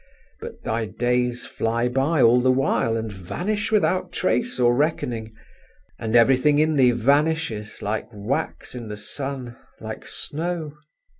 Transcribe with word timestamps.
—but 0.39 0.63
thy 0.63 0.83
days 0.85 1.45
fly 1.45 1.87
by 1.87 2.23
all 2.23 2.41
the 2.41 2.51
while, 2.51 2.97
and 2.97 3.11
vanish 3.13 3.71
without 3.71 4.11
trace 4.11 4.59
or 4.59 4.73
reckoning; 4.73 5.31
and 5.99 6.15
everything 6.15 6.57
in 6.57 6.75
thee 6.75 6.89
vanishes, 6.89 7.83
like 7.83 8.07
wax 8.11 8.73
in 8.73 8.87
the 8.87 8.97
sun, 8.97 9.55
like 9.79 10.07
snow…. 10.07 10.73